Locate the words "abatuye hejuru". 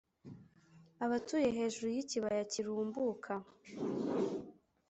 1.05-1.87